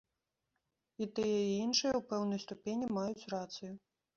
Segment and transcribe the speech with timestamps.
[1.03, 3.71] І тыя, і іншыя ў пэўнай ступені маюць рацыю.